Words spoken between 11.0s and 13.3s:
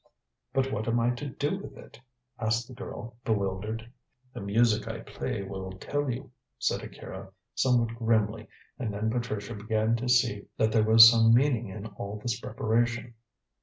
some meaning in all this preparation.